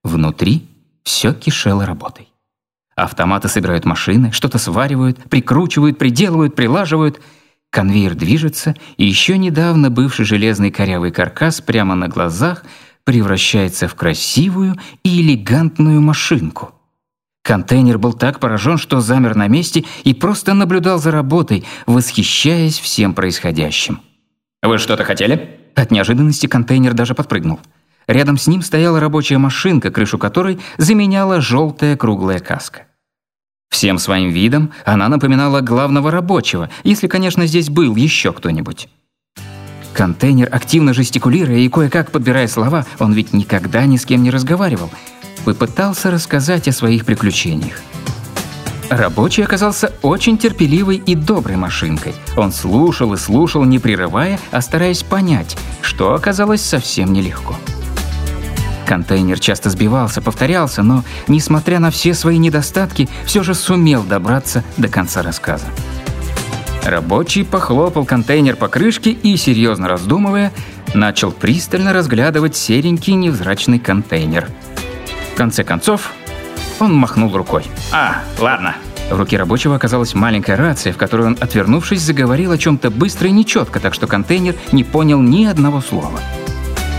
Внутри 0.03 0.67
все 1.03 1.35
кишело 1.35 1.85
работой. 1.85 2.29
Автоматы 2.95 3.47
собирают 3.47 3.85
машины, 3.85 4.31
что-то 4.31 4.57
сваривают, 4.57 5.19
прикручивают, 5.29 5.99
приделывают, 5.99 6.55
прилаживают. 6.55 7.21
Конвейер 7.69 8.15
движется, 8.15 8.73
и 8.97 9.05
еще 9.05 9.37
недавно 9.37 9.91
бывший 9.91 10.25
железный 10.25 10.71
корявый 10.71 11.11
каркас 11.11 11.61
прямо 11.61 11.93
на 11.93 12.07
глазах 12.07 12.63
превращается 13.03 13.87
в 13.87 13.93
красивую 13.93 14.77
и 15.03 15.21
элегантную 15.21 16.01
машинку. 16.01 16.73
Контейнер 17.43 17.99
был 17.99 18.13
так 18.13 18.39
поражен, 18.39 18.79
что 18.79 18.99
замер 18.99 19.35
на 19.35 19.47
месте 19.47 19.85
и 20.05 20.15
просто 20.15 20.55
наблюдал 20.55 20.97
за 20.97 21.11
работой, 21.11 21.65
восхищаясь 21.85 22.79
всем 22.79 23.13
происходящим. 23.13 23.99
«Вы 24.65 24.79
что-то 24.79 25.03
хотели?» 25.03 25.59
От 25.75 25.91
неожиданности 25.91 26.47
контейнер 26.47 26.93
даже 26.93 27.13
подпрыгнул. 27.13 27.59
Рядом 28.07 28.37
с 28.37 28.47
ним 28.47 28.61
стояла 28.61 28.99
рабочая 28.99 29.37
машинка, 29.37 29.91
крышу 29.91 30.17
которой 30.17 30.59
заменяла 30.77 31.41
желтая 31.41 31.95
круглая 31.95 32.39
каска. 32.39 32.87
Всем 33.69 33.97
своим 33.99 34.29
видом 34.29 34.71
она 34.85 35.07
напоминала 35.09 35.61
главного 35.61 36.11
рабочего, 36.11 36.69
если, 36.83 37.07
конечно, 37.07 37.45
здесь 37.45 37.69
был 37.69 37.95
еще 37.95 38.31
кто-нибудь. 38.31 38.89
Контейнер, 39.93 40.49
активно 40.51 40.93
жестикулируя 40.93 41.57
и 41.57 41.69
кое-как 41.69 42.11
подбирая 42.11 42.47
слова, 42.47 42.85
он 42.99 43.13
ведь 43.13 43.33
никогда 43.33 43.85
ни 43.85 43.97
с 43.97 44.05
кем 44.05 44.23
не 44.23 44.31
разговаривал, 44.31 44.89
попытался 45.45 46.11
рассказать 46.11 46.67
о 46.67 46.71
своих 46.71 47.05
приключениях. 47.05 47.81
Рабочий 48.89 49.43
оказался 49.43 49.93
очень 50.01 50.37
терпеливой 50.37 50.97
и 50.97 51.15
доброй 51.15 51.57
машинкой. 51.57 52.13
Он 52.37 52.51
слушал 52.51 53.13
и 53.13 53.17
слушал, 53.17 53.63
не 53.63 53.79
прерывая, 53.79 54.39
а 54.51 54.61
стараясь 54.61 55.03
понять, 55.03 55.57
что 55.81 56.13
оказалось 56.13 56.61
совсем 56.61 57.11
нелегко. 57.11 57.55
Контейнер 58.85 59.39
часто 59.39 59.71
сбивался, 59.71 60.21
повторялся, 60.21 60.83
но, 60.83 61.03
несмотря 61.27 61.79
на 61.79 61.89
все 61.89 62.13
свои 62.13 62.37
недостатки, 62.37 63.09
все 63.25 63.41
же 63.41 63.55
сумел 63.55 64.03
добраться 64.03 64.63
до 64.77 64.87
конца 64.87 65.23
рассказа. 65.23 65.65
Рабочий 66.83 67.43
похлопал 67.43 68.05
контейнер 68.05 68.55
по 68.55 68.67
крышке 68.67 69.09
и, 69.09 69.35
серьезно 69.37 69.87
раздумывая, 69.87 70.51
начал 70.93 71.31
пристально 71.31 71.93
разглядывать 71.93 72.55
серенький 72.55 73.15
невзрачный 73.15 73.79
контейнер. 73.79 74.47
В 75.33 75.37
конце 75.37 75.63
концов, 75.63 76.13
он 76.79 76.93
махнул 76.93 77.35
рукой. 77.35 77.65
«А, 77.91 78.23
ладно». 78.39 78.75
В 79.09 79.17
руке 79.17 79.37
рабочего 79.37 79.75
оказалась 79.75 80.15
маленькая 80.15 80.55
рация, 80.55 80.91
в 80.91 80.97
которой 80.97 81.27
он, 81.27 81.37
отвернувшись, 81.39 82.01
заговорил 82.01 82.51
о 82.51 82.57
чем-то 82.57 82.89
быстро 82.89 83.27
и 83.27 83.31
нечетко, 83.31 83.79
так 83.79 83.93
что 83.93 84.07
контейнер 84.07 84.55
не 84.71 84.83
понял 84.83 85.21
ни 85.21 85.45
одного 85.45 85.81
слова. 85.81 86.19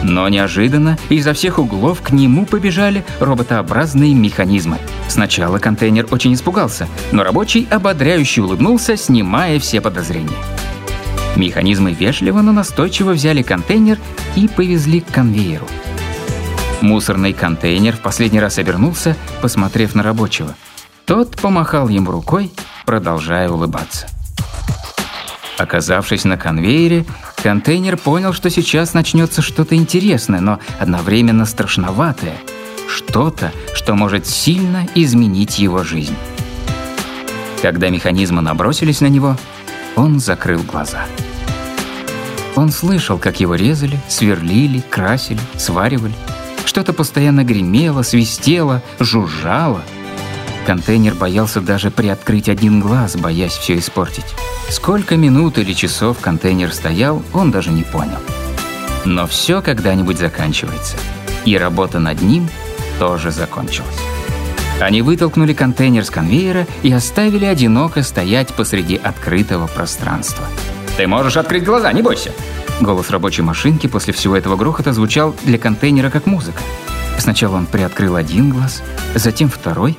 Но 0.02 0.28
неожиданно 0.28 0.99
изо 1.09 1.33
всех 1.33 1.59
углов 1.59 2.00
к 2.00 2.11
нему 2.11 2.47
побежали 2.47 3.04
роботообразные 3.18 4.14
механизмы. 4.14 4.78
Сначала 5.09 5.59
контейнер 5.59 6.06
очень 6.11 6.35
испугался, 6.35 6.87
но 7.11 7.25
рабочий 7.25 7.66
ободряюще 7.71 8.42
улыбнулся, 8.42 8.97
снимая 8.97 9.59
все 9.59 9.80
подозрения. 9.80 10.30
Механизмы 11.35 11.92
вежливо, 11.92 12.40
но 12.40 12.52
настойчиво 12.52 13.12
взяли 13.12 13.42
контейнер 13.42 13.99
и 14.37 14.49
повезли 14.49 15.00
к 15.00 15.09
конвейеру. 15.09 15.66
Мусорный 16.83 17.33
контейнер 17.33 17.97
в 17.97 18.00
последний 18.00 18.40
раз 18.40 18.59
обернулся, 18.59 19.16
посмотрев 19.40 19.95
на 19.95 20.02
рабочего. 20.02 20.54
Тот 21.06 21.37
помахал 21.37 21.88
ему 21.88 22.11
рукой, 22.11 22.52
продолжая 22.85 23.49
улыбаться. 23.49 24.09
Оказавшись 25.56 26.25
на 26.25 26.37
конвейере, 26.37 27.06
контейнер 27.42 27.97
понял, 27.97 28.35
что 28.35 28.50
сейчас 28.50 28.92
начнется 28.92 29.40
что-то 29.40 29.75
интересное, 29.75 30.40
но 30.40 30.61
одновременно 30.78 31.47
страшноватое. 31.47 32.37
Что-то, 32.88 33.52
что 33.75 33.95
может 33.95 34.26
сильно 34.26 34.87
изменить 34.95 35.59
его 35.59 35.83
жизнь. 35.83 36.14
Когда 37.62 37.88
механизмы 37.88 38.42
набросились 38.42 39.00
на 39.00 39.06
него, 39.06 39.37
он 39.97 40.21
закрыл 40.21 40.62
глаза. 40.62 41.06
Он 42.54 42.71
слышал, 42.71 43.18
как 43.18 43.40
его 43.40 43.54
резали, 43.54 43.99
сверлили, 44.09 44.80
красили, 44.80 45.40
сваривали– 45.56 46.14
что-то 46.66 46.92
постоянно 46.92 47.44
гремело, 47.44 48.02
свистело, 48.02 48.82
жужжало. 48.99 49.82
Контейнер 50.66 51.14
боялся 51.14 51.61
даже 51.61 51.90
приоткрыть 51.90 52.49
один 52.49 52.80
глаз, 52.80 53.16
боясь 53.16 53.52
все 53.52 53.78
испортить. 53.78 54.26
Сколько 54.68 55.16
минут 55.16 55.58
или 55.58 55.73
часов 55.73 56.18
контейнер 56.20 56.73
стоял, 56.73 57.23
он 57.32 57.50
даже 57.52 57.70
не 57.70 57.85
понял. 57.85 58.18
Но 59.04 59.26
все 59.28 59.62
когда-нибудь 59.62 60.18
заканчивается. 60.18 60.96
И 61.44 61.56
работа 61.56 62.00
над 62.00 62.20
ним 62.20 62.49
тоже 62.99 63.30
закончилась. 63.30 64.00
Они 64.80 65.00
вытолкнули 65.02 65.54
контейнер 65.54 66.04
с 66.04 66.11
конвейера 66.11 66.66
и 66.82 66.92
оставили 66.92 67.44
одиноко 67.44 68.02
стоять 68.02 68.52
посреди 68.52 68.96
открытого 68.96 69.68
пространства. 69.68 70.44
Ты 70.96 71.06
можешь 71.06 71.37
открыть 71.37 71.64
глаза, 71.64 71.92
не 71.92 72.02
бойся. 72.02 72.32
Голос 72.80 73.11
рабочей 73.11 73.42
машинки 73.42 73.87
после 73.87 74.12
всего 74.12 74.37
этого 74.37 74.56
грохота 74.56 74.92
звучал 74.92 75.35
для 75.45 75.59
контейнера 75.59 76.11
как 76.11 76.26
музыка. 76.26 76.61
Сначала 77.18 77.56
он 77.56 77.66
приоткрыл 77.66 78.16
один 78.16 78.50
глаз, 78.50 78.83
затем 79.14 79.49
второй. 79.49 79.99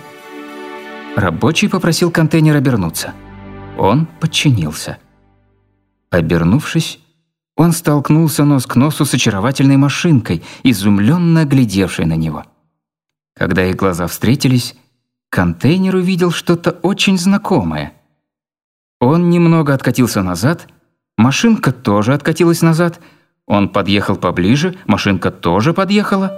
Рабочий 1.15 1.69
попросил 1.69 2.11
контейнер 2.11 2.55
обернуться. 2.55 3.13
Он 3.77 4.05
подчинился. 4.19 4.99
Обернувшись, 6.11 6.99
он 7.55 7.71
столкнулся 7.71 8.45
нос 8.45 8.67
к 8.67 8.75
носу 8.75 9.03
с 9.05 9.13
очаровательной 9.15 9.77
машинкой, 9.77 10.43
изумленно 10.61 11.45
глядевшей 11.45 12.05
на 12.05 12.13
него. 12.15 12.45
Когда 13.35 13.65
их 13.65 13.75
глаза 13.75 14.05
встретились, 14.05 14.75
контейнер 15.29 15.95
увидел 15.95 16.31
что-то 16.31 16.71
очень 16.83 17.17
знакомое. 17.17 17.93
Он 18.99 19.31
немного 19.31 19.73
откатился 19.73 20.21
назад, 20.21 20.67
машинка 21.17 21.71
тоже 21.71 22.13
откатилась 22.13 22.61
назад, 22.61 22.99
он 23.45 23.69
подъехал 23.69 24.15
поближе, 24.15 24.75
машинка 24.85 25.31
тоже 25.31 25.73
подъехала. 25.73 26.33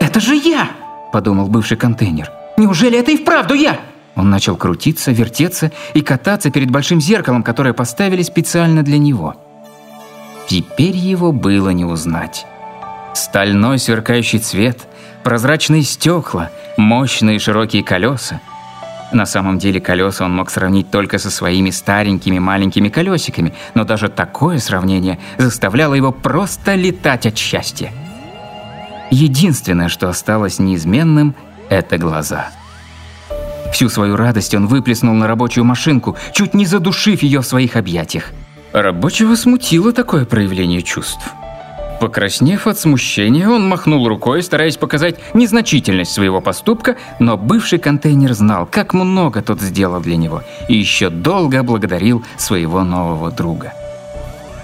«Это 0.00 0.20
же 0.20 0.34
я!»– 0.34 0.70
подумал 1.12 1.48
бывший 1.48 1.76
контейнер. 1.76 2.30
«Неужели 2.56 2.98
это 2.98 3.10
и 3.10 3.16
вправду 3.16 3.54
я?» 3.54 3.80
Он 4.16 4.28
начал 4.28 4.56
крутиться, 4.56 5.12
вертеться 5.12 5.72
и 5.94 6.02
кататься 6.02 6.50
перед 6.50 6.70
большим 6.70 7.00
зеркалом, 7.00 7.42
которое 7.42 7.72
поставили 7.72 8.22
специально 8.22 8.82
для 8.82 8.98
него– 8.98 9.36
Теперь 10.50 10.96
его 10.96 11.30
было 11.30 11.70
не 11.70 11.84
узнать. 11.84 12.44
Стальной 13.14 13.78
сверкающий 13.78 14.40
цвет, 14.40 14.88
прозрачные 15.22 15.82
стекла, 15.84 16.50
мощные 16.76 17.38
широкие 17.38 17.84
колеса. 17.84 18.40
На 19.12 19.26
самом 19.26 19.58
деле 19.58 19.80
колеса 19.80 20.24
он 20.24 20.34
мог 20.34 20.50
сравнить 20.50 20.90
только 20.90 21.18
со 21.18 21.30
своими 21.30 21.70
старенькими 21.70 22.38
маленькими 22.38 22.88
колесиками, 22.88 23.54
но 23.74 23.84
даже 23.84 24.08
такое 24.08 24.58
сравнение 24.58 25.18
заставляло 25.36 25.94
его 25.94 26.12
просто 26.12 26.74
летать 26.76 27.26
от 27.26 27.36
счастья. 27.36 27.92
Единственное, 29.10 29.88
что 29.88 30.08
осталось 30.08 30.60
неизменным, 30.60 31.34
это 31.68 31.98
глаза. 31.98 32.50
Всю 33.72 33.88
свою 33.88 34.16
радость 34.16 34.54
он 34.54 34.66
выплеснул 34.66 35.14
на 35.14 35.26
рабочую 35.26 35.64
машинку, 35.64 36.16
чуть 36.32 36.54
не 36.54 36.66
задушив 36.66 37.22
ее 37.22 37.40
в 37.40 37.46
своих 37.46 37.76
объятиях. 37.76 38.30
Рабочего 38.72 39.34
смутило 39.34 39.92
такое 39.92 40.24
проявление 40.24 40.82
чувств. 40.82 41.34
Покраснев 42.00 42.66
от 42.66 42.78
смущения, 42.78 43.46
он 43.46 43.68
махнул 43.68 44.08
рукой, 44.08 44.42
стараясь 44.42 44.78
показать 44.78 45.16
незначительность 45.34 46.12
своего 46.12 46.40
поступка, 46.40 46.96
но 47.18 47.36
бывший 47.36 47.78
контейнер 47.78 48.32
знал, 48.32 48.66
как 48.66 48.94
много 48.94 49.42
тот 49.42 49.60
сделал 49.60 50.00
для 50.00 50.16
него, 50.16 50.42
и 50.68 50.76
еще 50.76 51.10
долго 51.10 51.62
благодарил 51.62 52.24
своего 52.38 52.84
нового 52.84 53.30
друга. 53.30 53.74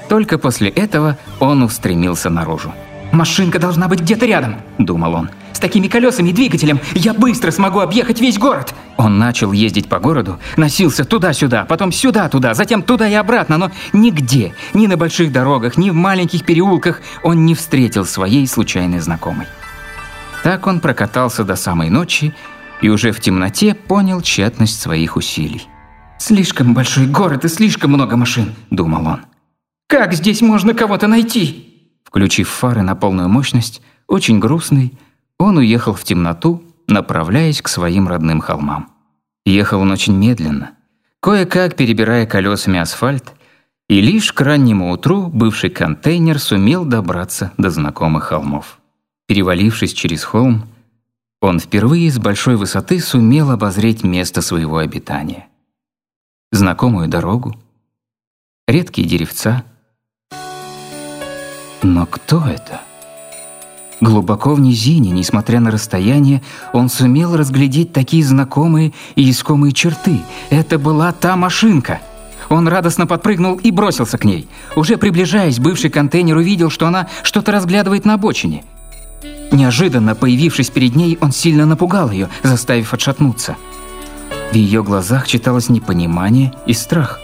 Только 0.08 0.38
после 0.38 0.70
этого 0.70 1.18
он 1.38 1.62
устремился 1.62 2.30
наружу. 2.30 2.72
«Машинка 3.12 3.58
должна 3.58 3.86
быть 3.86 4.00
где-то 4.00 4.24
рядом»,— 4.24 4.56
думал 4.78 5.14
он. 5.14 5.30
С 5.52 5.58
такими 5.58 5.88
колесами 5.88 6.30
и 6.30 6.32
двигателем 6.32 6.80
я 6.94 7.14
быстро 7.14 7.50
смогу 7.50 7.80
объехать 7.80 8.20
весь 8.20 8.38
город. 8.38 8.74
Он 8.96 9.18
начал 9.18 9.52
ездить 9.52 9.88
по 9.88 9.98
городу, 9.98 10.38
носился 10.56 11.04
туда-сюда, 11.04 11.64
потом 11.66 11.92
сюда-туда, 11.92 12.54
затем 12.54 12.82
туда 12.82 13.08
и 13.08 13.14
обратно, 13.14 13.58
но 13.58 13.70
нигде, 13.92 14.54
ни 14.72 14.86
на 14.86 14.96
больших 14.96 15.32
дорогах, 15.32 15.76
ни 15.76 15.90
в 15.90 15.94
маленьких 15.94 16.44
переулках 16.44 17.00
он 17.22 17.44
не 17.44 17.54
встретил 17.54 18.06
своей 18.06 18.46
случайной 18.46 19.00
знакомой. 19.00 19.46
Так 20.42 20.66
он 20.66 20.80
прокатался 20.80 21.44
до 21.44 21.56
самой 21.56 21.90
ночи 21.90 22.34
и 22.80 22.88
уже 22.88 23.12
в 23.12 23.20
темноте 23.20 23.74
понял 23.74 24.20
тщетность 24.22 24.80
своих 24.80 25.16
усилий. 25.16 25.66
«Слишком 26.18 26.72
большой 26.72 27.06
город 27.06 27.44
и 27.44 27.48
слишком 27.48 27.92
много 27.92 28.16
машин»,— 28.16 28.54
думал 28.70 29.06
он. 29.06 29.20
«Как 29.86 30.14
здесь 30.14 30.40
можно 30.40 30.72
кого-то 30.72 31.06
найти?» 31.06 31.90
Включив 32.04 32.48
фары 32.48 32.82
на 32.82 32.94
полную 32.94 33.28
мощность, 33.28 33.82
очень 34.06 34.38
грустный, 34.38 34.98
он 35.38 35.58
уехал 35.58 35.92
в 35.92 36.04
темноту, 36.04 36.62
направляясь 36.86 37.62
к 37.62 37.68
своим 37.68 38.08
родным 38.08 38.40
холмам. 38.40 38.92
Ехал 39.44 39.80
он 39.80 39.92
очень 39.92 40.16
медленно, 40.16 40.72
кое-как 41.20 41.76
перебирая 41.76 42.26
колесами 42.26 42.78
асфальт, 42.78 43.32
и 43.88 44.00
лишь 44.00 44.32
к 44.32 44.40
раннему 44.40 44.90
утру 44.90 45.28
бывший 45.28 45.70
контейнер 45.70 46.40
сумел 46.40 46.84
добраться 46.84 47.52
до 47.56 47.70
знакомых 47.70 48.24
холмов. 48.24 48.80
Перевалившись 49.26 49.92
через 49.92 50.24
холм, 50.24 50.68
он 51.40 51.60
впервые 51.60 52.10
с 52.10 52.18
большой 52.18 52.56
высоты 52.56 52.98
сумел 53.00 53.50
обозреть 53.50 54.02
место 54.02 54.42
своего 54.42 54.78
обитания. 54.78 55.48
Знакомую 56.50 57.08
дорогу, 57.08 57.54
редкие 58.66 59.06
деревца. 59.06 59.64
Но 61.82 62.06
кто 62.06 62.46
это? 62.46 62.80
Глубоко 64.00 64.54
в 64.54 64.60
низине, 64.60 65.10
несмотря 65.10 65.58
на 65.60 65.70
расстояние, 65.70 66.42
он 66.72 66.90
сумел 66.90 67.34
разглядеть 67.36 67.92
такие 67.92 68.22
знакомые 68.22 68.92
и 69.14 69.30
искомые 69.30 69.72
черты. 69.72 70.20
Это 70.50 70.78
была 70.78 71.12
та 71.12 71.36
машинка. 71.36 72.00
Он 72.50 72.68
радостно 72.68 73.06
подпрыгнул 73.06 73.56
и 73.56 73.70
бросился 73.70 74.18
к 74.18 74.24
ней. 74.24 74.48
Уже 74.76 74.98
приближаясь, 74.98 75.58
бывший 75.58 75.90
контейнер 75.90 76.36
увидел, 76.36 76.70
что 76.70 76.86
она 76.86 77.08
что-то 77.22 77.52
разглядывает 77.52 78.04
на 78.04 78.14
обочине. 78.14 78.64
Неожиданно 79.50 80.14
появившись 80.14 80.70
перед 80.70 80.94
ней, 80.94 81.16
он 81.20 81.32
сильно 81.32 81.64
напугал 81.64 82.10
ее, 82.10 82.28
заставив 82.42 82.92
отшатнуться. 82.92 83.56
В 84.52 84.54
ее 84.54 84.82
глазах 84.82 85.26
читалось 85.26 85.70
непонимание 85.70 86.52
и 86.66 86.74
страх. 86.74 87.18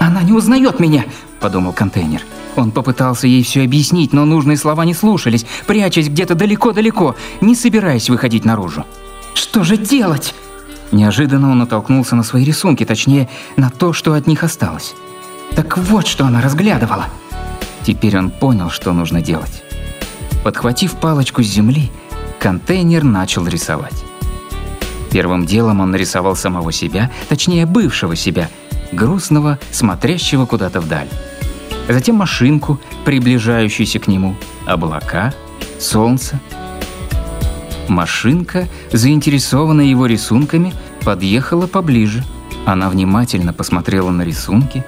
«Она 0.00 0.22
не 0.22 0.32
узнает 0.32 0.80
меня!»– 0.80 1.04
подумал 1.40 1.72
контейнер– 1.72 2.22
он 2.56 2.70
попытался 2.70 3.26
ей 3.26 3.42
все 3.42 3.62
объяснить, 3.62 4.12
но 4.12 4.24
нужные 4.24 4.56
слова 4.56 4.84
не 4.84 4.94
слушались, 4.94 5.46
прячась 5.66 6.08
где-то 6.08 6.34
далеко-далеко, 6.34 7.14
не 7.40 7.54
собираясь 7.54 8.08
выходить 8.08 8.44
наружу. 8.44 8.84
«Что 9.34 9.64
же 9.64 9.76
делать?» 9.76 10.34
Неожиданно 10.92 11.50
он 11.50 11.58
натолкнулся 11.58 12.16
на 12.16 12.22
свои 12.22 12.44
рисунки, 12.44 12.84
точнее, 12.84 13.28
на 13.56 13.70
то, 13.70 13.92
что 13.92 14.14
от 14.14 14.26
них 14.26 14.44
осталось. 14.44 14.94
Так 15.54 15.78
вот, 15.78 16.06
что 16.06 16.24
она 16.26 16.40
разглядывала. 16.40 17.06
Теперь 17.84 18.16
он 18.18 18.30
понял, 18.30 18.70
что 18.70 18.92
нужно 18.92 19.20
делать. 19.20 19.64
Подхватив 20.44 20.94
палочку 20.94 21.42
с 21.42 21.46
земли, 21.46 21.90
контейнер 22.38 23.02
начал 23.02 23.46
рисовать. 23.46 24.04
Первым 25.10 25.44
делом 25.44 25.80
он 25.80 25.90
нарисовал 25.90 26.36
самого 26.36 26.72
себя, 26.72 27.10
точнее, 27.28 27.66
бывшего 27.66 28.14
себя, 28.14 28.48
грустного, 28.92 29.58
смотрящего 29.72 30.46
куда-то 30.46 30.80
вдаль 30.80 31.08
затем 31.94 32.16
машинку, 32.16 32.78
приближающуюся 33.04 33.98
к 33.98 34.08
нему, 34.08 34.36
облака, 34.66 35.32
солнце. 35.78 36.40
Машинка, 37.88 38.68
заинтересованная 38.92 39.84
его 39.86 40.06
рисунками, 40.06 40.74
подъехала 41.04 41.66
поближе. 41.66 42.24
Она 42.64 42.90
внимательно 42.90 43.52
посмотрела 43.52 44.10
на 44.10 44.22
рисунки, 44.22 44.84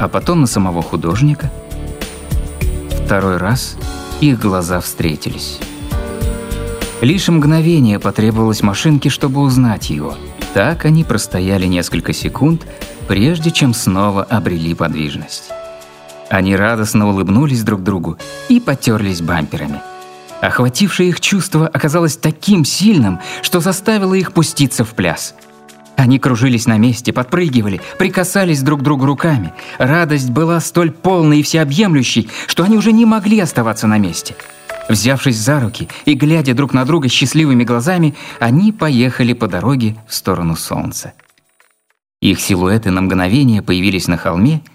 а 0.00 0.08
потом 0.08 0.40
на 0.40 0.46
самого 0.46 0.82
художника. 0.82 1.52
Второй 3.04 3.36
раз 3.36 3.76
их 4.20 4.40
глаза 4.40 4.80
встретились. 4.80 5.60
Лишь 7.00 7.28
мгновение 7.28 8.00
потребовалось 8.00 8.62
машинке, 8.62 9.10
чтобы 9.10 9.40
узнать 9.40 9.90
его. 9.90 10.16
Так 10.54 10.86
они 10.86 11.04
простояли 11.04 11.66
несколько 11.66 12.12
секунд, 12.12 12.66
прежде 13.06 13.50
чем 13.50 13.74
снова 13.74 14.24
обрели 14.24 14.74
подвижность. 14.74 15.52
Они 16.28 16.56
радостно 16.56 17.08
улыбнулись 17.08 17.62
друг 17.62 17.82
другу 17.82 18.18
и 18.48 18.58
потерлись 18.58 19.20
бамперами. 19.20 19.80
Охватившее 20.40 21.10
их 21.10 21.20
чувство 21.20 21.66
оказалось 21.66 22.16
таким 22.16 22.64
сильным, 22.64 23.20
что 23.42 23.60
заставило 23.60 24.14
их 24.14 24.32
пуститься 24.32 24.84
в 24.84 24.90
пляс. 24.90 25.34
Они 25.96 26.18
кружились 26.18 26.66
на 26.66 26.76
месте, 26.76 27.12
подпрыгивали, 27.12 27.80
прикасались 27.98 28.60
друг 28.60 28.80
к 28.80 28.82
другу 28.82 29.06
руками. 29.06 29.54
Радость 29.78 30.28
была 30.28 30.60
столь 30.60 30.90
полной 30.90 31.40
и 31.40 31.42
всеобъемлющей, 31.42 32.28
что 32.48 32.64
они 32.64 32.76
уже 32.76 32.92
не 32.92 33.06
могли 33.06 33.40
оставаться 33.40 33.86
на 33.86 33.96
месте. 33.96 34.36
Взявшись 34.90 35.38
за 35.38 35.58
руки 35.58 35.88
и 36.04 36.14
глядя 36.14 36.54
друг 36.54 36.74
на 36.74 36.84
друга 36.84 37.08
счастливыми 37.08 37.64
глазами, 37.64 38.14
они 38.40 38.72
поехали 38.72 39.32
по 39.32 39.48
дороге 39.48 39.96
в 40.06 40.14
сторону 40.14 40.54
солнца. 40.54 41.14
Их 42.20 42.40
силуэты 42.40 42.90
на 42.90 43.00
мгновение 43.00 43.62
появились 43.62 44.06
на 44.06 44.16
холме– 44.18 44.60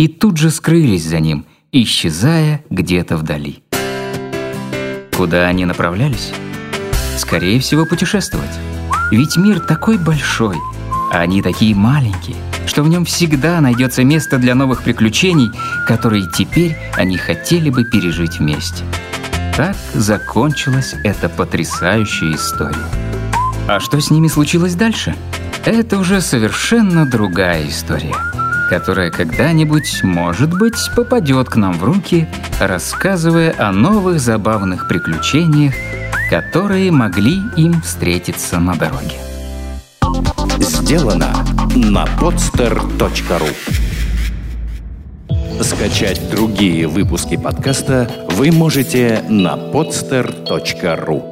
и 0.00 0.08
тут 0.08 0.38
же 0.38 0.48
скрылись 0.48 1.04
за 1.04 1.20
ним, 1.20 1.44
исчезая 1.72 2.64
где-то 2.70 3.18
вдали. 3.18 3.62
Куда 5.14 5.46
они 5.46 5.66
направлялись? 5.66 6.32
Скорее 7.18 7.60
всего, 7.60 7.84
путешествовать. 7.84 8.48
Ведь 9.10 9.36
мир 9.36 9.60
такой 9.60 9.98
большой, 9.98 10.56
а 11.12 11.18
они 11.18 11.42
такие 11.42 11.74
маленькие, 11.74 12.36
что 12.66 12.82
в 12.82 12.88
нем 12.88 13.04
всегда 13.04 13.60
найдется 13.60 14.02
место 14.02 14.38
для 14.38 14.54
новых 14.54 14.84
приключений, 14.84 15.50
которые 15.86 16.30
теперь 16.30 16.78
они 16.96 17.18
хотели 17.18 17.68
бы 17.68 17.84
пережить 17.84 18.38
вместе. 18.38 18.82
Так 19.54 19.76
закончилась 19.92 20.94
эта 21.04 21.28
потрясающая 21.28 22.36
история. 22.36 22.88
А 23.68 23.80
что 23.80 24.00
с 24.00 24.10
ними 24.10 24.28
случилось 24.28 24.76
дальше? 24.76 25.14
Это 25.66 25.98
уже 25.98 26.22
совершенно 26.22 27.04
другая 27.04 27.68
история, 27.68 28.16
которая 28.70 29.10
когда-нибудь, 29.10 30.04
может 30.04 30.56
быть, 30.56 30.78
попадет 30.94 31.48
к 31.48 31.56
нам 31.56 31.72
в 31.72 31.82
руки, 31.82 32.28
рассказывая 32.60 33.52
о 33.58 33.72
новых 33.72 34.20
забавных 34.20 34.86
приключениях, 34.86 35.74
которые 36.30 36.92
могли 36.92 37.40
им 37.56 37.82
встретиться 37.82 38.60
на 38.60 38.76
дороге. 38.76 39.18
Сделано 40.60 41.44
на 41.74 42.04
podster.ru 42.20 43.50
Скачать 45.62 46.30
другие 46.30 46.86
выпуски 46.86 47.36
подкаста 47.36 48.08
вы 48.30 48.52
можете 48.52 49.24
на 49.28 49.56
podster.ru 49.56 51.29